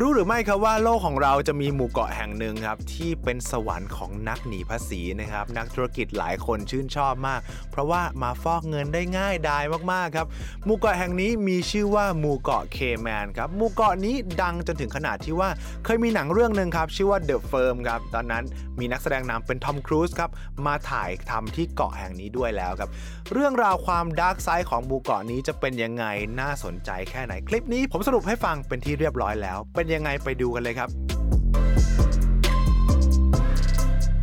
[0.00, 7.40] รู้หรือไม่ครับว่าโลกของเราจะมีหมู่เกาะแห่งหนึ่งครับที่เป็นสวรรค์ของนักหนีภาษีนะครับนักธุรกิจหลายคนชื่นชอบมาก
[7.70, 10.26] เพราะว่ามาฟอกเงินได้ง่ายดายมากๆครับ
[10.64, 15.48] หมู่เกาะแห่งนี้มีชื่อว่าหมู่เกาะเคแมนครับหมู่เกาะนี้ดังจนถึงขนาดที่ว่า
[15.84, 18.44] เคยมีหนังเรื่องหนึ่งครับชื่อว่า The Firm ครับตอนนั้น
[18.78, 20.30] มีนักแสดงนำเป็นทอมครูซครับ
[20.66, 22.90] มาถ่ายทำที่เกาะแห่งนี้ด้วยแล้วครับ
[23.32, 26.04] เรื่องราวความดาร์กไซด์ของหมู่เกาะนี้จะเป็นยังไง
[26.40, 30.90] น่าสนใจแค่ไหนคลิปนี้ผมสรุปให้ฟังเป็นที่เรียบร้อยแล้วเป็นยังไงไปดูกันเลยครับ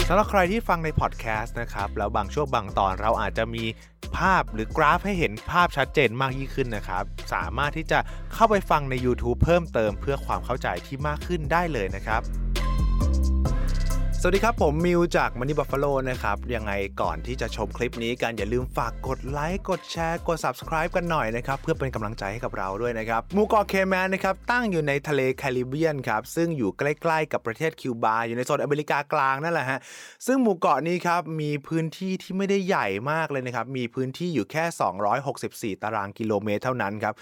[0.08, 3.64] สำหรับใครที่ฟังในพอดแคสต์นะครับ แล้วบางช่วงบางตอนเราอาจจะมี
[4.18, 7.04] ภาพหรือกราฟให้เห็นภาพชัดเจนมากยิ่งขึ้นนะครับ
[7.34, 8.00] สามารถที่จะ
[8.34, 12.22] เข้าไปฟังใน YouTube เพิ่มเติมเพื่อความเข้าใจที่มากขึ้นได้เลยนะครับ
[14.26, 27.32] สวัสดีครับ ผมมิวจาก Money Buffalo นะครับ ยังไงก่อนที่จะชมคลิปนี้กัน อย่าลืมฝากกดไลค์ กดแชร์ กด Subscribe กันหน่อยนะครับ เพื่อเป็นกำลังใจให้กับเราด้วยนะครับหมู่เกาะเคแมนนะครับ ตั้งอยู่ในทะเลแคริบเบียนครับ ซึ่งอยู่ใกล้ ๆ
[27.32, 29.80] กับประเทศคิวบา อยู่ในโซนอเมริกากลางนั่นแหละฮะ
[30.28, 34.64] ซึ่งหมู่เกาะนี้ครับ มีพื้นที่ที่ไม่ได้ใหญ่มากเลยนะครับ มีพื้นที่อยู่แค่
[35.74, 37.14] 264 ตารางกิโลเมตรเท่านั้นครับ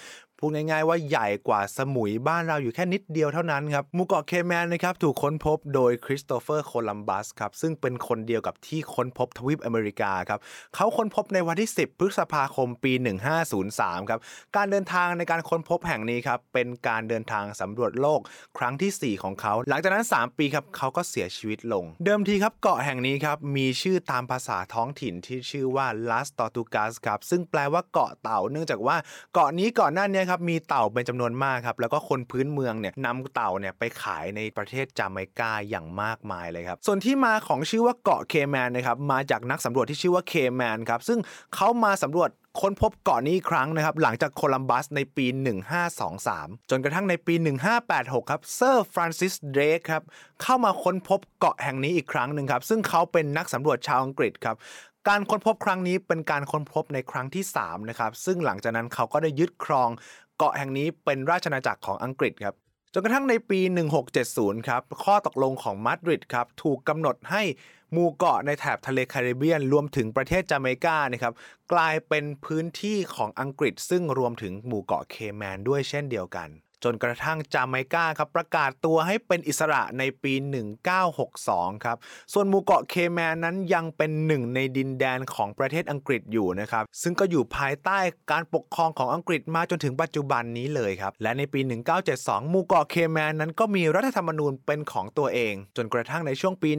[0.43, 10.39] พูดง่ายๆว่าใหญ่กว่าสมุยบ้านเราอยู่แค่นิดเดียวเท่านั้นครับหมู่เกาะเคแมนนะครับถูกค้นพบโดยคริสโตเฟอร์โคลัมบัสครับซึ่งเป็นคนเดียวกับที่ค้นพบทวีปอเมริกาครับ
[10.75, 12.93] เขาค้นพบในวันที่ 10 พฤษภาคมปี
[13.51, 14.19] 1503ครับ
[14.55, 18.19] การเดินทางในการค้นพบแห่งนี้ครับเป็นการเดินทางสำรวจโลก
[18.57, 28.95] ครั้งที่ 4 ของเขา หลังจากนั้น 3 ปีครับเขาก็เสียชีวิตลง เดิมทีครับเกาะแห่งนี้ครับมีชื่อตามภาษาท้องถิ่นที่ชื่อว่า Las Tortugas ครับซึ่งแปลว่าเกาะเต่าเนื่องจากว่า
[29.33, 41.19] เกาะนี้ก่อนหน้านี้ครับมีเต่าเป็นจำนวนมากครับแล้วก็คนพื้นเมืองเนี่ยนำเต่าเนี่ยไปขายในประเทศจาเมกาอย่างมากมายเลยครับส่วนที่มาของชื่อว่าเกาะเคแมนนะครับมาจากนักสำรวจที่ชื่อว่าเคแมนครับซึ่ง
[41.55, 42.29] เขามาสำรวจ
[42.61, 45.25] ค้นพบเกาะนี้อีกครั้งนะครับ หลังจากโคลัมบัสในปี
[45.97, 47.33] 1523 จนกระทั่งในปี
[47.83, 50.03] 1586 ครับเซอร์ฟรานซิสเดรกครับ
[50.41, 54.57] เข้ามาค้นพบเกาะแห่งนี้อีกครั้งหนึ่งครับ ซึ่งเขาเป็นนักสำรวจชาวอังกฤษครับ
[55.09, 59.89] การค้นพบครั้งนี้เป็นการค้นพบในครั้งที่3นะครับซึ่งหลังจากนั้นเขาก็ได้ยึดครอง
[60.43, 62.55] เกาะแห่งนี้เป็นราชอาณาจักรของอังกฤษครับ
[62.93, 63.59] จนกระทั่งในปี
[64.13, 67.43] 1670 ครับ ข้อตกลงของมาดริดครับ ถูกกำหนดให้
[67.91, 71.33] หมู่เกาะในแถบทะเลแคริบเบียน รวมถึงประเทศจาเมกานะครับ
[71.73, 76.49] กลายเป็นพื้นที่ของอังกฤษ ซึ่งรวมถึงหมู่เกาะเคแมนด้วยเช่นเดียวกัน
[76.83, 80.33] จนกระทั่งจาเมกาครับประกาศตัวให้เป็นอิสระในปี
[81.09, 81.97] 1962 ครับ
[82.33, 87.99] ส่วนหมู่เกาะเคแมนนั้นยังเป็นหนึ่งในดินแดนของประเทศอังกฤษอยู่นะครับ ซึ่งก็อยู่ภายใต้
[88.31, 91.59] การปกครองของอังกฤษมาจนถึงปัจจุบันนี้เลยครับ และในปี
[92.05, 96.71] 1972 หมู่เกาะเคแมนนั้นก็มีรัฐธรรมนูญเป็นของตัวเอง จนกระทั่งในช่วงปี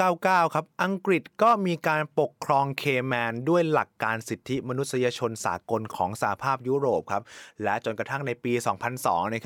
[0.00, 7.22] 1999 ครับ อังกฤษก็มีการปกครองเคแมนด้วยหลักการสิทธิมนุษยชนสากลของสหภาพยุโรปครับ
[7.64, 8.52] และจนกระทั่งในปี
[8.94, 9.45] 2002นะค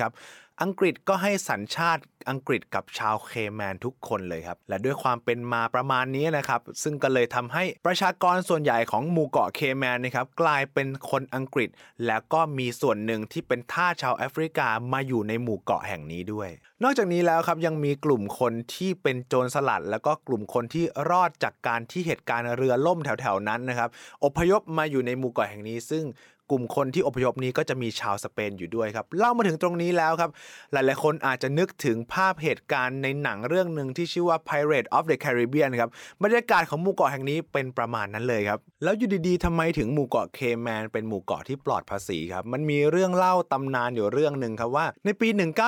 [0.63, 11.69] อังกฤษก็ให้สัญชาติอังกฤษกับชาวเคแมนทุกคนเลยครับ และด้วยความเป็นมาประมาณนี้นะครับ ซึ่งก็เลยทำให้ประชากรส่วนใหญ่ของหมู่เกาะเคแมนนะครับกลายเป็นคนอังกฤษ
[12.07, 16.49] แล้วก็มีส่วนหนึ่งที่เป็นทาสชาวแอฟริกามาอยู่ในหมู่เกาะแห่งนี้ด้วย
[16.83, 23.89] นอกจากนี้แล้วครับยังมีกลุ่มคนที่เป็นโจรสลัด แล้วก็กลุ่มคนที่รอดจากการที่เหตุการณ์เรือล่มแถวๆนั้นนะครับ
[24.23, 26.03] อพยพมาอยู่ในหมู่เกาะแห่งนี้ ซึ่ง
[26.51, 30.31] กลุ่มคนที่อพยพนี้ก็จะมีชาวสเปนอยู่ด้วยครับเล่ามาถึงตรงนี้แล้วครับ
[30.71, 35.89] หลายๆคนอาจจะนึกถึงภาพเหตุการณ์ในหนังเรื่องหนึ่งที่ชื่อว่า Pirate of the Caribbean ครับ
[36.23, 45.27] บรรยากาศของหมู่เกาะแห่งนี้เป็นประมาณนั้นเลยครับ แล้วอยู่ดีๆทำไมถึงหมู่เกาะเคแมนเป็นหมู่เกาะที่ปลอดภาษีครับมันมีเรื่องเล่าตำนานอยู่เรื่องหนึ่งครับว่า ในปี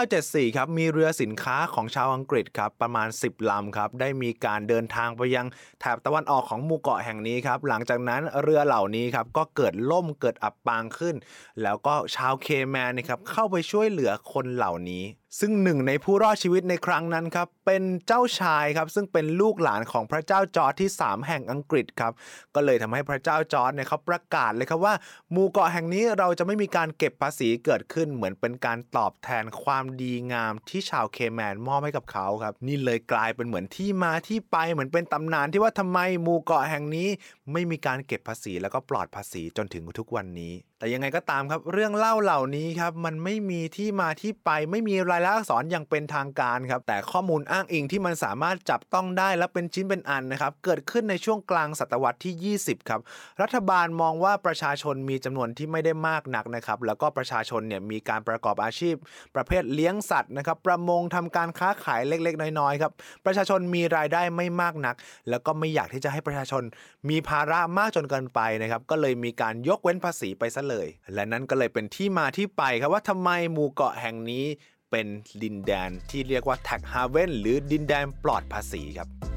[0.10, 5.46] 1974 ครับมีเรือสินค้าของชาวอังกฤษครับประมาณ 10ลำครับได้มีการเดินทางไปยัง
[5.80, 11.16] แถบตะวันออกของหมู่เกาะแห่งนี้ครับหลังจากนั้นเรือเหล่านี้ครับก็เกิดล่มเกิดอับปางขึ้น
[11.62, 15.04] แล้วก็ชาวเคแมนนะครับเข้าไปช่วยเหลือคนเหล่านี้
[15.40, 22.14] ซึ่งหนึ่งในผู้รอดชีวิตในครั้งนั้นครับเป็นเจ้าชายครับซึ่งเป็นลูกหลานของพระเจ้าจอร์จที่ 3 แห่งอังกฤษครับ
[22.56, 24.94] ก็เลยทำให้พระเจ้าจอร์จเนี่ยเขาประกาศเลยครับว่า
[25.32, 37.08] หมู่เกาะแห่งนี้เราจะไม่มีการเก็บภาษีเกิดขึ้นเหมือนเป็นการตอบแทนความดีงามที่ชาวเคแมนมอบให้กับเขาครับนี่เลยกลายเป็นเหมือนที่มาที่ไปเหมือนเป็นตำนานที่ว่าทำไมหมู่เกาะแห่งนี้
[37.52, 40.54] ไม่มีการเก็บภาษีแล้วก็ปลอดภาษีจนถึงทุกวันนี้
[40.84, 53.02] แต่ยังไงก็ตามครับ เรื่องเล่าเหล่านี้ครับมันไม่มีที่มาที่ไปไม่มีรายลักษณ์อักษรอย่างเป็นทางการครับ แต่ข้อมูลอ้างอิงที่มันสามารถจับต้องได้และเป็นชิ้นเป็นอันนะครับ เกิดขึ้นในช่วงกลางศตวรรษที่ 20 ครับ
[53.42, 58.96] รัฐบาลมองว่าประชาชนมีจำนวนที่ไม่ได้มากนักนะครับ แล้วก็ประชาชนเนี่ยมีการประกอบอาชีพ
[59.36, 62.92] ประเภทเลี้ยงสัตว์นะครับ ประมงทำการค้าขายเล็กๆ น้อยๆครับ
[63.26, 64.96] ประชาชนมีรายได้ไม่มากนัก
[65.30, 66.64] แล้วก็ไม่อยากที่จะให้ประชาชน
[67.10, 70.73] มีภาระมากจนเกินไปนะครับ ก็เลยมีการยกเว้นภาษีไปซะเลย
[71.14, 74.46] และนั่นก็เลยเป็นที่มาที่ไปครับว่าทำไมหมู่เกาะแห่งนี้
[74.92, 75.08] เป็น
[75.44, 79.33] ดินแดนที่เรียกว่าแท็กฮาเวนหรือดินแดนปลอดภาษีครับ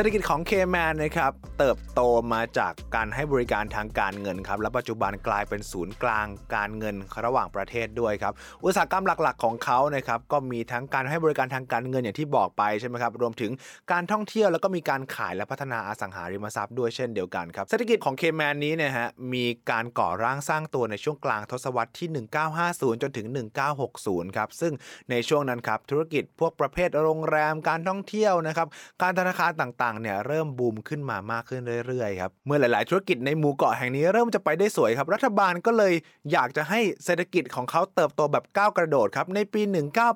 [0.00, 2.00] ศรษฐกิจของเคแมนนะครับเติบโต
[2.32, 8.32] มาจากการให้บริการทางการเงินครับและปัจจุบันกลายเป็นศูนย์กลางการเงินระหว่างประเทศด้วยครับ
[8.64, 13.50] อุตสาหกรรมหลักๆ ของเขานะครับก็มีทั้งการให้บริการทางการเงินอย่างที่บอกไปใช่ไหมครับรวมถึง
[13.92, 22.08] การท่องเที่ยวแล้วก็มีการขายและพัฒนาอสังหาริมทรัพย์ด้วยเช่นเดียวกันครับเศรษฐกิจของเคแมนนี้นี่ยฮะมีการก่อร่างสร้างตัวในช่วงกลางทศวรรษที่
[22.56, 23.26] 1950 จนถึง
[23.82, 24.72] 1960 ครับซึ่ง
[25.10, 28.68] ในช่วงนั้นครับธุรกิจพวกประเภทโรงแรมการท่องเที่ยวนะครับ
[29.02, 35.94] การธนาคารต่างๆเนี่ยเริ่มบูมขึ้นมามากขึ้นเรื่อยๆครับเมื่อหลาย ๆ ธุรกิจในหมู่เกาะแห่งนี้เริ่มจะไปได้สวยครับ รัฐบาลก็เลย
[36.32, 39.62] อยากจะให้เศรษฐกิจของเขาเติบโตแบบก้าวกระโดดครับในปี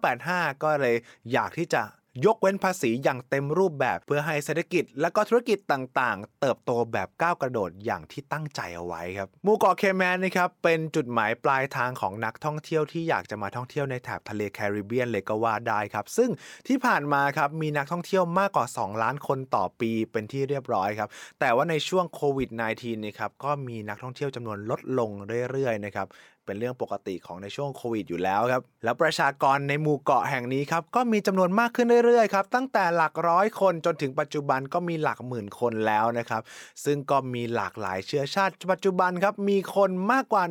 [0.05, 0.97] 1985 ก็เลย
[1.33, 1.83] อยากที่จะ
[2.26, 16.31] ยกเว้นภาษีอย่างเต็มรูปแบบเพื่อให้เศรษฐกิจ และก็ธุรกิจต่างๆ เติบโตแบบก้าวกระโดดอย่างที่ตั้งใจเอาไว้ครับหมู่เกาะเคแมนนะครับเป็นจุดหมายปลายทางของนักท่องเที่ยวที่อยากจะมาท่องเที่ยวในแถบทะเลแคริบเบียนเลยก็ว่าได้ครับ ซึ่ง
[16.69, 21.09] ที่ผ่านมาครับมีนักท่องเที่ยวมากกว่า 2 ล้านคนต่อปีเป็นที่เรียบร้อยครับ
[21.41, 25.11] แต่ว่าในช่วงโควิด -19 นะครับก็มีนักท่องเที่ยวจำนวนลดลง
[25.50, 26.09] เรื่อยๆนะครับ
[26.47, 36.43] เป็นเรื่องปกติของในช่วงโควิดอยู่แล้วครับแล้วประชากรในหมู่เกาะแห่งนี้ครับก็มีจำนวนมากขึ้นเรื่อยๆครับตั้งแต่หลักร้อยคนจนถึงปัจจุบันก็มีหลักหมื่นคนแล้วนะครับ
[36.85, 40.44] ซึ่งก็มีหลากหลายเชื้อชาติ ปัจจุบันครับมีคนมากกว่า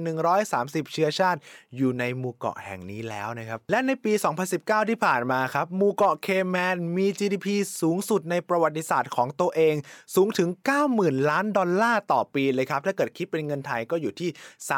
[0.44, 1.40] 130 เชื้อชาติ
[1.78, 4.14] อยู่ในหมู่เกาะแห่งนี้แล้วนะครับและในปี
[4.52, 7.48] 2019 ที่ผ่านมาครับหมู่เกาะเคแมนมี GDP
[7.82, 9.76] สูงสุดในประวัติศาสตร์ของตัวเอง
[10.16, 10.50] สูงถึง
[10.90, 14.30] 90,000 ล้านดอลลาร์ต่อปีเลยครับถ้าเกิดคิดเป็นเงินไทยก็อยู่ที่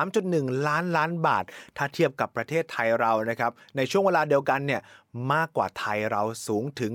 [0.09, 1.43] 3.1 ล้านล้านบาท
[1.77, 4.81] ถ้าเทียบกับประเทศไทยเรานะครับ ในช่วงเวลาเดียวกันเนี่ย
[5.33, 6.91] มากกว่าไทยเราสูงถึง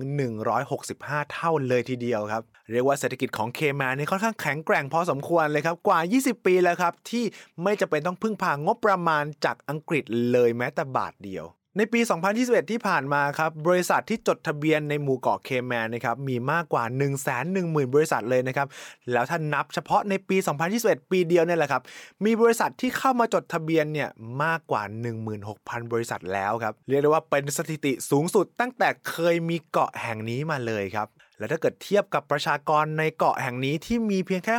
[0.65, 7.25] 165 เท่าเลยทีเดียวครับ เรียกว่าเศรษฐกิจของเคมานี่ค่อนข้างแข็งแกร่งพอสมควรเลยครับ กว่า 20 ปีแล้วครับ ที่
[7.63, 11.45] ไม่จะเป็นต้องพึ่งพางบประมาณจากอังกฤษเลยแม้แต่บาทเดียว
[11.81, 12.01] ในปี
[12.35, 17.09] 2021 ที่ผ่านมาครับ บริษัทที่จดทะเบียนในหมู่เกาะเคแมนนะครับ มีมากกว่า 1 1 0 0
[17.57, 18.69] 0 0 บริษัทเลยนะครับ
[19.13, 20.37] แล้วถ้านับเฉพาะในปี
[20.75, 21.83] 2021 ปีเดียวเนี่ยแหละครับ
[22.25, 24.09] มีบริษัทที่เข้ามาจดทะเบียนเนี่ย
[24.45, 24.83] มากกว่า
[25.37, 31.09] 16,000 บริษัทแล้วครับ เรียกได้ว่าเป็นสถิติสูงสุดตั้งแต่เคยมีเกาะแห่งนี้มาเลยครับ
[31.39, 34.55] และถ้าเกิดเทียบกับประชากรในเกาะแห่งนี้ที่มีเพียงแค่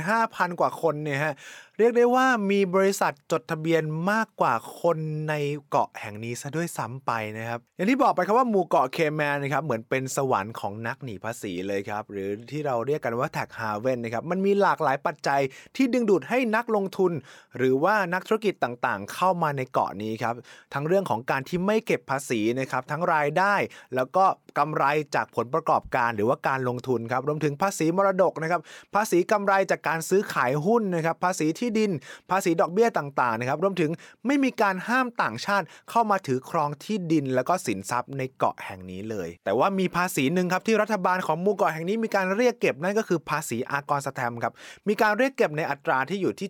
[0.00, 1.34] 65,000 กว่าคนเนี่ยฮะ
[1.78, 4.98] เรียกได้ว่ามีบริษัทจดทะเบียนมากกว่าคน
[5.28, 5.34] ใน
[5.70, 15.40] เกาะแห่งนี้ซะด้วยซ้ำไปนะครับ อย่างที่บอกไปครับว่าหมู่เกาะเคแมนนะครับเหมือนเป็นสวรรค์ของนักหนีภาษีเลยครับ หรือที่เราเรียกกันว่าแท็กฮาเวนนะครับมันมีหลากหลายปัจจัย
[15.76, 17.12] ที่ดึงดูดให้นักลงทุน
[17.58, 20.34] หรือว่านักธุรกิจต่างๆ เข้ามาในเกาะนี้ครับ
[20.74, 23.54] ทั้งเรื่องของการที่ไม่เก็บภาษีนะครับทั้งรายได้
[23.94, 24.24] แล้วก็
[24.58, 24.84] กำไร
[25.14, 28.60] จากผลประกอบการหรือว่าการลงทุนครับรวมถึงภาษีมรดกนะครับ
[28.94, 31.90] ภาษีกำไรจากการซื้อขายหุ้นนะครับภาษีที่ดิน
[32.30, 33.90] ภาษีดอกเบี้ยต่างๆนะครับรวมถึง
[34.26, 44.52] ไม่มีการห้ามต่างชาติเข้ามาถือครองที่ดิน แล้วก็สินทรัพย์ในเกาะแห่งนี้เลย แต่ว่ามีภาษีหนึ่งครับที่รัฐบาลของหมู่เกาะแห่งนี้มีการเรียกเก็บนั่นก็คือภาษีอากรสแตมครับ
[44.88, 46.48] มีการเรียกเก็บในอัตราที่อยู่ที่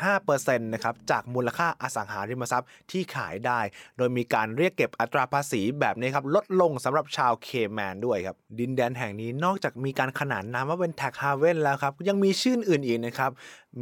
[0.00, 3.60] 7.5%นะครับจากมูลค่าอสังหาริมทรัพย์ที่ขายได้
[3.96, 13.30] โดยมีการเรียกเก็บอัตราภาษีแบบนี้ครับลดลงสำหรับชาวเคแมนด้วยครับดินแดนแห่งนี้นอกจากมีการขนานนามว่าเป็นแท็กฮาเวนแล้วครับยังมีชื่ออื่นอีกนะครับ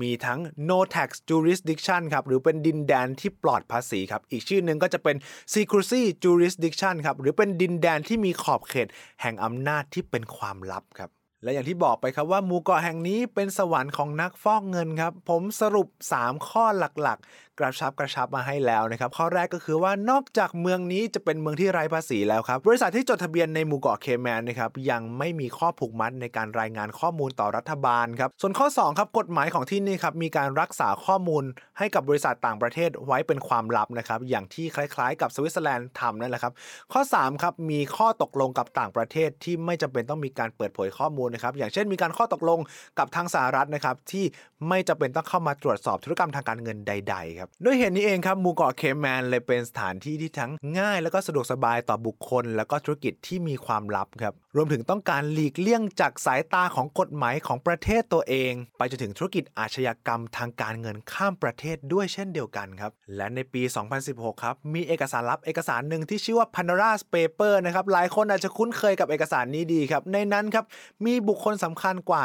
[0.01, 5.17] มีทั้ง no tax jurisdiction ครับหรือเป็นดินแดนที่ปลอดภาษีครับอีกชื่อหนึ่งก็จะเป็น
[5.55, 8.89] secrecy jurisdiction ครับหรือเป็นดินแดนที่มีขอบเขต
[9.23, 11.11] แห่งอำนาจที่เป็นความลับครับ
[11.43, 15.89] และอย่างที่บอกไปครับว่าหมู่เกาะแห่งนี้เป็นสวรรค์ของนักฟอกเงินครับ ผมสรุป
[16.21, 31.45] 3 ข้อหลักๆ กระชับกระชับมาให้แล้วนะครับข้อแรกก็คือว่านอกจากเมืองนี้จะเป็นเมืองที่ไร้ภาษีแล้วครับบริษัทที่จดทะเบียนในหมู่เกาะเคแมนนะครับยังไม่มีข้อผูกมัดในการรายงานข้อมูลต่อรัฐบาลครับส่วนข้อ2ครับกฎหมายของที่นี่ครับมีการรักษาข้อมูล
[31.79, 36.53] ให้กับบริษัทต่างประเทศไว้เป็นความลับนะครับอย่างที่คล้ายๆ กับสวิตเซอร์แลนด์ทำนั่นแหละครับ
[36.93, 42.61] ข้อ3ครับมีข้อตกลงกับต่างประเทศที่ไม่จำเป็นต้องมีการเปิดเผยข้อมูลนะครับอย่างเช่นมีการข้อตกลง
[42.99, 44.25] กับทางสหรัฐนะครับที่
[44.69, 63.63] ไม่จำเป็นต้องเข้ามาตรวจสอบธุรกรรมทางการเงินใด ๆ ครับด้วยเหตุนี้เองครับหมู่เกาะเคแมนเลยเป็นสถานที่ที่ทั้งง่ายแล้วก็สะดวกสบายต่อบุคคล แล้วก็ธุรกิจที่มีความลับครับ รวมถึงต้องการหลีกเลี่ยงจากสายตาของกฎหมายของประเทศตัวเอง ไปจนถึงธุรกิจอาชญากรรมทางการเงินข้ามประเทศด้วยเช่นเดียวกันครับ และในปี
[64.03, 70.65] 2016 ครับ มีเอกสารลับเอกสารหนึ่งที่ชื่อว่า Pandora's Paper นะครับ หลายคนอาจจะคุ้นเคยกับเอกสารนี้ดีครับ ในนั้นครับ
[71.07, 72.23] มีบุคคลสำคัญกว่า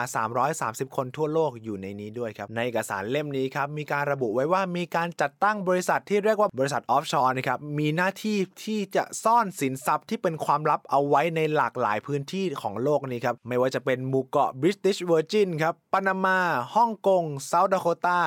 [0.87, 16.39] 330 คนทั่วโลกอยู่ในนี้ด้วยครับ ในเอกสารเล่มนี้ครับ มีการระบุไว้ว่ามีการจัดตั้งบริษัทที่เรียกว่าบริษัท offshore นะครับมีหน้าที่ที่จะซ่อนสินทรัพย์ที่เป็นความลับเอาไว้ในหลากหลายพื้นที่ของโลกนี้ครับไม่ว่าจะเป็นหมู่เกาะบริติชเวอร์จินครับปานามา
[16.75, 18.19] ฮ่องกงเซาท์ดาโคตา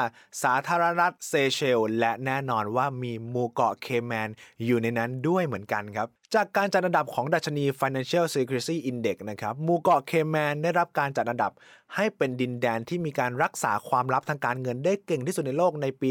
[0.42, 4.28] สาธารณรัฐเซเชล และแน่นอนว่ามีหมู่เกาะเคแมน
[4.64, 11.52] อยู่ในนั้นด้วยเหมือนกันครับจากการจัดอันดับของดัชนี Financial Secrecy Index นะครับหมู่เกาะเคแมนได้รับการจัดอันดับ
[11.94, 16.10] ให้เป็นดินแดนที่มีการรักษาความลับทางการเงินได้เก่งที่สุดในโลกในปี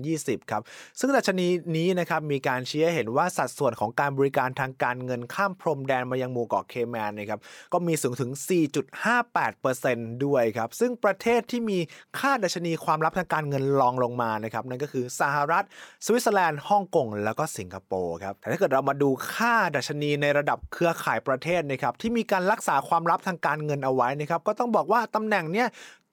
[0.00, 0.62] 2020 ครับ
[0.98, 1.46] ซึ่งดัชนี
[1.76, 7.40] นี้นะครับมีการชี้ให้เห็นว่าสัดส่วนของการบริการทางการเงินข้ามพรมแดนมายังหมู่เกาะเคแมนนะครับ
[7.72, 8.30] ก็มีสูงถึง
[9.08, 11.78] 4.58%ด้วยครับ ซึ่งประเทศที่มี
[12.18, 15.64] ค่าดัชนีความลับทางการเงินรองลงมานะครับนั่นก็คือสหรัฐ
[16.04, 25.68] สวิตเซอร์แลนด์ฮ่องกงแล้วก็สิงคโปร์ครับแต่ถ้าเกิดเรามาดูค่าดัชนีในระดับเครือข่ายประเทศนะครับที่มีการรักษาความลับทางการเงินเอาไว้นะครับก็ต้องบอกว่าตำแหน่งเนี้ย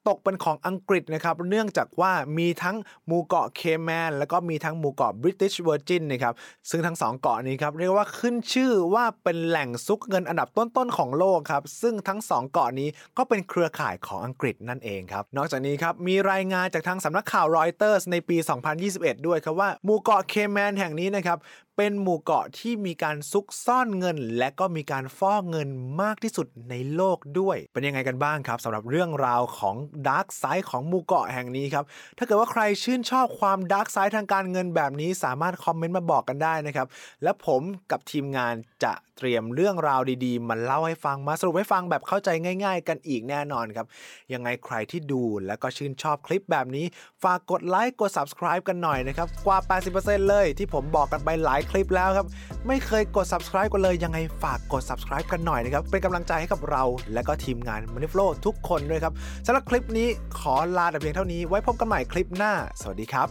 [0.10, 6.34] ตกเป็นของอังกฤษนะครับเนื่องจากว่ามีทั้งหมู่เกาะเคแมนแล้วก็มีทั้งหมู่เกาะบริติชเวอร์จินนะครับ
[6.70, 18.38] ซึ่งทั้งสองเกาะนี้ครับเรียกว่าขึ้นชื่อว่าเป็นแหล่งซุกเงินอันดับต้นๆของโลกครับซึ่งทั้งสองเกาะนี้ก็เป็นเครือข่ายของอังกฤษนั่นเองครับนอกจากนี้ครับมีรายงานจากทางสำนักข่าวรอยเตอร์สในปี
[18.82, 21.38] 2021 ด้วยครับว่าหมู่เกาะเคแมนแห่งนี้นะครับ
[21.78, 25.70] เป็นหมู่เกาะที่มีการซุกซ่อนเงิน และก็มีการฟอกเงิน
[26.02, 29.76] มากที่สุดในโลกด้วย เป็นยังไงกันบ้างครับสำหรับเรื่องราวของ
[30.08, 31.86] dark side ของหมู่เกาะแห่งนี้ครับ
[32.18, 36.88] ถ้าเกิดว่าใครชื่นชอบความ dark side ทางการเงินแบบนี้สามารถคอมเมนต์มาบอกกันได้นะครับ
[37.24, 37.62] และผม
[37.92, 38.54] กับทีมงาน
[38.84, 42.30] จะเตรียมเรื่องราวดีๆ มาเล่าให้ฟังมาสรุปให้ฟังแบบเข้าใจ
[42.64, 43.88] ง่าย ๆ กันอีกแน่นอนครับ
[44.34, 46.86] ยังไงใครที่ดูและก็ชื่นชอบคลิปแบบนี้
[47.24, 49.58] ฝากกดไลค์กด subscribe กันหน่อยนะครับ กว่า
[49.94, 52.28] 80%เลยที่ผมบอกกันไปหลายคลิปแล้วครับ
[52.68, 59.14] ไม่เคยกด subscribe กันเลยยังไงฝากกด subscribe กันหน่อยนะครับ เป็นกำลังใจให้กับเรา และก็ทีมงาน m a n i f l o ทุกคนด้วยครับ
[59.46, 60.08] สำหรับคลิปนี้
[60.40, 63.28] ขอลาแต่เพียงเท่านี้ไว้พบกันใหม่คลิปหน้า สวัสดีครับ